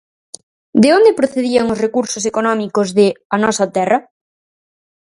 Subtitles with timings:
[0.81, 3.99] De onde procedían os recursos económicos de "A Nosa Terra"?